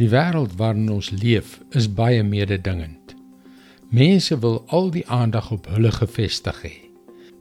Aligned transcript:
Die 0.00 0.08
wêreld 0.08 0.54
waarin 0.56 0.88
ons 0.88 1.10
leef 1.12 1.58
is 1.76 1.90
baie 1.92 2.22
mededingend. 2.24 3.12
Mense 3.92 4.38
wil 4.40 4.62
al 4.72 4.88
die 4.94 5.04
aandag 5.04 5.50
op 5.52 5.66
hulle 5.68 5.90
gefestig 5.92 6.62
hê. 6.64 6.76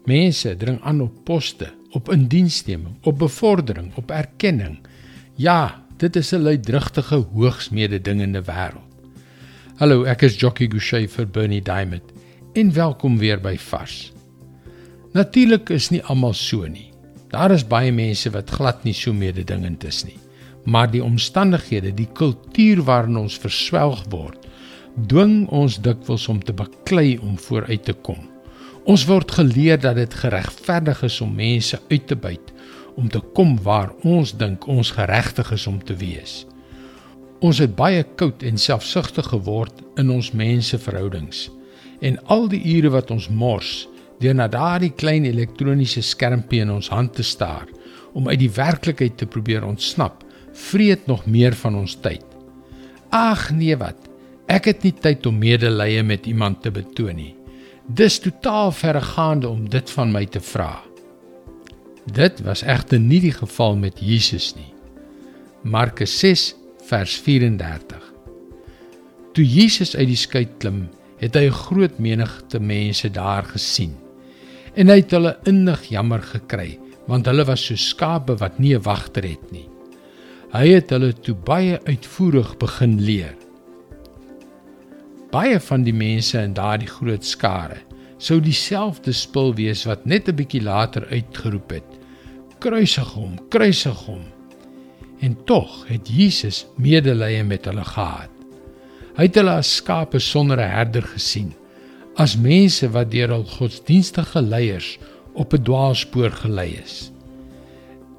Mense 0.10 0.52
dring 0.60 0.82
aan 0.84 1.00
op 1.06 1.14
poste, 1.24 1.70
op 1.96 2.10
indiensneming, 2.12 2.98
op 3.08 3.22
bevordering, 3.22 3.94
op 3.96 4.12
erkenning. 4.12 4.82
Ja, 5.40 5.80
dit 5.98 6.16
is 6.16 6.34
'n 6.34 6.44
luidrugtige, 6.44 7.16
hoogs 7.16 7.70
mededingende 7.70 8.42
wêreld. 8.44 8.90
Hallo, 9.76 10.04
ek 10.04 10.22
is 10.22 10.40
Jockey 10.40 10.68
Gouchee 10.68 11.08
vir 11.08 11.28
Bernie 11.28 11.62
Diamond. 11.62 12.04
En 12.54 12.74
welkom 12.74 13.18
weer 13.18 13.40
by 13.40 13.58
Vars. 13.58 14.12
Natuurlik 15.14 15.70
is 15.70 15.90
nie 15.90 16.04
almal 16.04 16.34
so 16.34 16.68
nie. 16.68 16.92
Daar 17.30 17.52
is 17.52 17.68
baie 17.68 17.92
mense 17.92 18.30
wat 18.30 18.50
glad 18.50 18.84
nie 18.84 18.94
so 18.94 19.14
mededingend 19.14 19.84
is 19.84 20.04
nie 20.04 20.18
maar 20.64 20.92
die 20.92 21.04
omstandighede, 21.04 21.94
die 21.94 22.10
kultuur 22.14 22.84
waarin 22.86 23.18
ons 23.18 23.38
verswelg 23.42 24.04
word, 24.10 24.38
dwing 25.08 25.48
ons 25.50 25.80
dikwels 25.82 26.28
om 26.28 26.42
te 26.44 26.54
baklei 26.54 27.18
om 27.22 27.38
vooruit 27.40 27.84
te 27.88 27.94
kom. 27.94 28.20
Ons 28.90 29.06
word 29.06 29.32
geleer 29.32 29.80
dat 29.80 29.96
dit 29.96 30.14
geregverdig 30.14 31.04
is 31.08 31.22
om 31.22 31.36
mense 31.38 31.80
uit 31.90 32.08
te 32.08 32.16
buit 32.16 32.54
om 32.96 33.08
te 33.10 33.22
kom 33.34 33.56
waar 33.64 33.94
ons 34.04 34.34
dink 34.36 34.68
ons 34.68 34.92
geregtig 34.92 35.52
is 35.56 35.68
om 35.68 35.78
te 35.84 35.96
wees. 35.96 36.42
Ons 37.42 37.62
het 37.64 37.72
baie 37.76 38.04
koud 38.20 38.44
en 38.44 38.60
selfsugtig 38.60 39.32
geword 39.32 39.80
in 40.02 40.12
ons 40.14 40.32
menseverhoudings 40.36 41.48
en 42.02 42.18
al 42.34 42.48
die 42.50 42.62
ure 42.76 42.92
wat 42.94 43.12
ons 43.14 43.30
mors 43.30 43.86
deur 44.22 44.36
na 44.38 44.48
daardie 44.52 44.92
klein 44.98 45.26
elektroniese 45.26 46.02
skermpie 46.06 46.62
in 46.66 46.74
ons 46.74 46.90
hand 46.94 47.14
te 47.18 47.26
staar 47.26 47.70
om 48.18 48.28
uit 48.28 48.40
die 48.42 48.52
werklikheid 48.54 49.18
te 49.18 49.30
probeer 49.30 49.66
ontsnap 49.66 50.26
vreet 50.54 51.08
nog 51.08 51.26
meer 51.26 51.56
van 51.56 51.76
ons 51.76 51.96
tyd. 51.96 52.26
Ag 53.10 53.50
nee 53.52 53.76
wat. 53.78 53.98
Ek 54.48 54.66
het 54.66 54.84
nie 54.84 54.94
tyd 54.94 55.26
om 55.26 55.38
medelee 55.40 56.04
met 56.04 56.26
iemand 56.26 56.62
te 56.62 56.72
betoon 56.72 57.16
nie. 57.16 57.36
Dis 57.88 58.20
totaal 58.20 58.72
verregaande 58.72 59.50
om 59.50 59.70
dit 59.70 59.90
van 59.90 60.12
my 60.12 60.26
te 60.26 60.40
vra. 60.40 60.82
Dit 62.06 62.42
was 62.46 62.64
egter 62.64 63.00
nie 63.00 63.20
die 63.22 63.36
geval 63.36 63.76
met 63.76 64.00
Jesus 64.00 64.54
nie. 64.56 64.74
Markus 65.64 66.14
6 66.20 66.56
vers 66.88 67.18
34. 67.24 68.02
Toe 69.34 69.46
Jesus 69.46 69.96
uit 69.96 70.10
die 70.10 70.20
skei 70.20 70.48
klim, 70.60 70.88
het 71.22 71.36
hy 71.36 71.48
'n 71.48 71.62
groot 71.68 72.00
menigte 72.00 72.60
mense 72.60 73.10
daar 73.10 73.44
gesien. 73.44 73.96
En 74.76 74.88
hy 74.88 74.96
het 74.96 75.12
hulle 75.12 75.38
innig 75.46 75.84
jammer 75.90 76.22
gekry, 76.22 76.80
want 77.08 77.26
hulle 77.26 77.46
was 77.46 77.66
so 77.66 77.76
skape 77.76 78.36
wat 78.40 78.60
nie 78.60 78.76
'n 78.76 78.82
wagter 78.82 79.24
het 79.24 79.52
nie. 79.52 79.71
Hy 80.52 80.66
het 80.68 80.90
hulle 80.92 81.14
toe 81.16 81.32
baie 81.48 81.78
uitvoerig 81.88 82.50
begin 82.60 82.98
leer. 83.00 83.38
Baie 85.32 85.62
van 85.64 85.86
die 85.86 85.94
mense 85.96 86.42
in 86.44 86.52
daardie 86.58 86.90
groot 86.92 87.24
skare 87.24 87.78
sou 88.20 88.42
dieselfde 88.44 89.14
spul 89.16 89.54
wees 89.56 89.86
wat 89.88 90.04
net 90.04 90.28
'n 90.28 90.36
bietjie 90.36 90.60
later 90.62 91.06
uitgeroep 91.08 91.72
het: 91.72 91.88
Kruisig 92.60 93.14
hom, 93.16 93.38
kruisig 93.48 94.00
hom. 94.06 94.26
En 95.22 95.38
tog 95.46 95.88
het 95.88 96.10
Jesus 96.12 96.66
medelee 96.76 97.44
met 97.44 97.66
hulle 97.66 97.86
gehad. 97.88 98.30
Hy 99.16 99.24
het 99.24 99.36
hulle 99.36 99.56
as 99.56 99.76
skape 99.76 100.20
sonder 100.20 100.60
'n 100.60 100.76
herder 100.76 101.08
gesien, 101.16 101.54
as 102.16 102.36
mense 102.36 102.92
wat 102.92 103.12
deur 103.12 103.30
hul 103.30 103.48
godsdienstige 103.48 104.42
leiers 104.42 105.00
op 105.34 105.54
'n 105.54 105.64
dwaalspoor 105.64 106.32
gelei 106.32 106.76
is. 106.84 107.12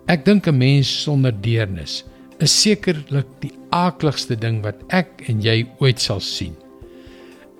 Ek 0.06 0.24
dink 0.24 0.46
'n 0.48 0.56
mens 0.56 1.02
sonder 1.02 1.32
deernis 1.40 2.04
is 2.42 2.54
sekerlik 2.64 3.28
die 3.42 3.52
aakligste 3.74 4.36
ding 4.38 4.60
wat 4.64 4.80
ek 4.90 5.24
en 5.30 5.42
jy 5.44 5.62
ooit 5.82 6.02
sal 6.02 6.20
sien. 6.24 6.56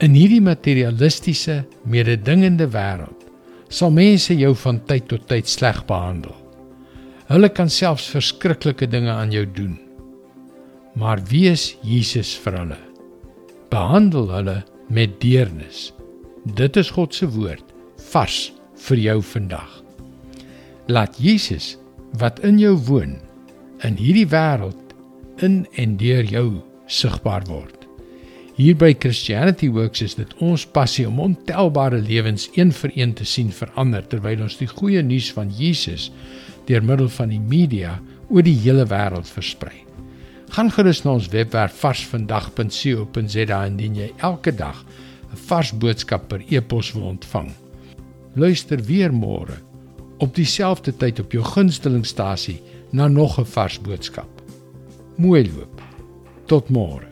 In 0.03 0.17
hierdie 0.19 0.43
materialistiese, 0.43 1.63
mededingende 1.87 2.67
wêreld 2.75 3.29
sal 3.73 3.93
mense 3.95 4.35
jou 4.37 4.53
van 4.65 4.81
tyd 4.91 5.07
tot 5.09 5.25
tyd 5.31 5.49
sleg 5.49 5.79
behandel. 5.89 6.35
Hulle 7.31 7.49
kan 7.49 7.71
selfs 7.73 8.11
verskriklike 8.13 8.89
dinge 8.91 9.13
aan 9.13 9.33
jou 9.33 9.47
doen. 9.57 9.79
Maar 10.99 11.23
wees 11.31 11.71
Jesus 11.87 12.35
vir 12.45 12.59
hulle. 12.59 12.81
Behandel 13.73 14.29
hulle 14.35 14.59
met 14.93 15.15
deernis. 15.23 15.93
Dit 16.45 16.77
is 16.77 16.91
God 16.93 17.15
se 17.17 17.31
woord 17.33 17.65
vars 18.11 18.51
vir 18.89 19.01
jou 19.01 19.19
vandag. 19.25 19.71
Laat 20.93 21.17
Jesus 21.23 21.77
wat 22.21 22.43
in 22.45 22.59
jou 22.61 22.75
woon 22.91 23.17
in 23.87 23.97
hierdie 23.99 24.29
wêreld 24.31 24.79
in 25.43 25.65
en 25.81 25.97
deur 25.99 26.27
jou 26.29 26.49
sigbaar 26.87 27.47
word. 27.49 27.79
Hier 28.55 28.77
by 28.79 28.93
Christianity 29.01 29.71
Works 29.73 30.05
is 30.05 30.15
dit 30.19 30.35
ons 30.45 30.67
passie 30.77 31.07
om 31.09 31.23
ontelbare 31.25 31.99
lewens 32.05 32.47
een 32.55 32.71
vir 32.77 32.93
een 32.95 33.15
te 33.19 33.27
sien 33.27 33.51
verander 33.55 34.05
terwyl 34.07 34.45
ons 34.45 34.59
die 34.61 34.69
goeie 34.71 35.03
nuus 35.03 35.33
van 35.35 35.51
Jesus 35.57 36.11
deur 36.69 36.85
middel 36.85 37.09
van 37.11 37.33
die 37.33 37.41
media 37.41 37.97
oor 38.29 38.45
die 38.47 38.59
hele 38.61 38.85
wêreld 38.87 39.27
versprei. 39.27 39.81
Gaan 40.53 40.71
gerus 40.71 41.01
na 41.03 41.17
ons 41.17 41.31
webwerf 41.33 41.81
varsvandag.co.za 41.81 43.61
indien 43.67 43.99
jy 43.99 44.13
elke 44.21 44.53
dag 44.53 44.85
'n 45.33 45.43
vars 45.49 45.73
boodskap 45.73 46.29
per 46.29 46.45
e-pos 46.51 46.93
wil 46.93 47.17
ontvang. 47.17 47.51
Luister 48.37 48.79
weer 48.85 49.11
môre 49.13 49.72
op 50.23 50.35
dieselfde 50.35 50.95
tyd 50.97 51.19
op 51.19 51.33
jou 51.35 51.45
gunstelingstasie 51.45 52.61
na 52.91 53.09
nog 53.09 53.39
'n 53.41 53.45
vars 53.45 53.81
boodskap. 53.81 54.43
Mooi 55.17 55.53
loop. 55.53 55.83
Tot 56.47 56.69
môre. 56.69 57.12